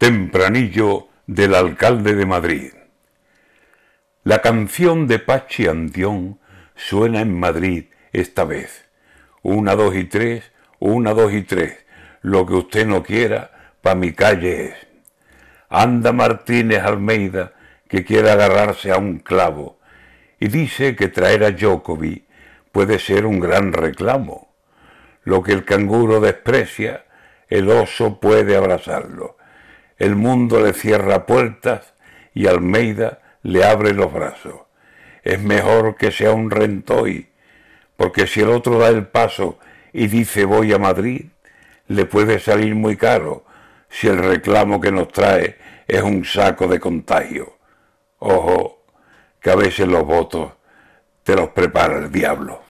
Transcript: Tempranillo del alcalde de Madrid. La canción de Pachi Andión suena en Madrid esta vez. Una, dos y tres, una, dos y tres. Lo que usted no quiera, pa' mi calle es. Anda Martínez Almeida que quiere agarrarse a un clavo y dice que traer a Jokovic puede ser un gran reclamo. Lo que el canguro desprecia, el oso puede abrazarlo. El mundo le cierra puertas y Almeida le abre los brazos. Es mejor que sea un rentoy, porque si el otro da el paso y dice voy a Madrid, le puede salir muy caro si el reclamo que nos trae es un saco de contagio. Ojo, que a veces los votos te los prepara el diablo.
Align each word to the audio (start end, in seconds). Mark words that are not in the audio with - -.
Tempranillo 0.00 1.08
del 1.26 1.54
alcalde 1.54 2.14
de 2.14 2.24
Madrid. 2.24 2.72
La 4.24 4.40
canción 4.40 5.06
de 5.06 5.18
Pachi 5.18 5.66
Andión 5.66 6.40
suena 6.74 7.20
en 7.20 7.38
Madrid 7.38 7.84
esta 8.10 8.44
vez. 8.44 8.86
Una, 9.42 9.74
dos 9.74 9.94
y 9.94 10.04
tres, 10.04 10.52
una, 10.78 11.12
dos 11.12 11.34
y 11.34 11.42
tres. 11.42 11.84
Lo 12.22 12.46
que 12.46 12.54
usted 12.54 12.86
no 12.86 13.02
quiera, 13.02 13.74
pa' 13.82 13.94
mi 13.94 14.14
calle 14.14 14.68
es. 14.68 14.74
Anda 15.68 16.12
Martínez 16.12 16.82
Almeida 16.82 17.52
que 17.86 18.02
quiere 18.02 18.30
agarrarse 18.30 18.92
a 18.92 18.96
un 18.96 19.18
clavo 19.18 19.80
y 20.38 20.48
dice 20.48 20.96
que 20.96 21.08
traer 21.08 21.44
a 21.44 21.54
Jokovic 21.60 22.24
puede 22.72 22.98
ser 23.00 23.26
un 23.26 23.38
gran 23.38 23.74
reclamo. 23.74 24.54
Lo 25.24 25.42
que 25.42 25.52
el 25.52 25.66
canguro 25.66 26.20
desprecia, 26.20 27.04
el 27.50 27.68
oso 27.68 28.18
puede 28.18 28.56
abrazarlo. 28.56 29.36
El 30.00 30.16
mundo 30.16 30.60
le 30.60 30.72
cierra 30.72 31.26
puertas 31.26 31.92
y 32.32 32.46
Almeida 32.46 33.20
le 33.42 33.64
abre 33.64 33.92
los 33.92 34.10
brazos. 34.10 34.62
Es 35.22 35.42
mejor 35.42 35.96
que 35.96 36.10
sea 36.10 36.32
un 36.32 36.50
rentoy, 36.50 37.28
porque 37.98 38.26
si 38.26 38.40
el 38.40 38.48
otro 38.48 38.78
da 38.78 38.88
el 38.88 39.08
paso 39.08 39.58
y 39.92 40.06
dice 40.06 40.46
voy 40.46 40.72
a 40.72 40.78
Madrid, 40.78 41.26
le 41.86 42.06
puede 42.06 42.40
salir 42.40 42.74
muy 42.74 42.96
caro 42.96 43.44
si 43.90 44.08
el 44.08 44.16
reclamo 44.16 44.80
que 44.80 44.90
nos 44.90 45.08
trae 45.08 45.58
es 45.86 46.02
un 46.02 46.24
saco 46.24 46.66
de 46.66 46.80
contagio. 46.80 47.58
Ojo, 48.20 48.82
que 49.38 49.50
a 49.50 49.56
veces 49.56 49.86
los 49.86 50.06
votos 50.06 50.54
te 51.24 51.36
los 51.36 51.50
prepara 51.50 51.98
el 51.98 52.10
diablo. 52.10 52.62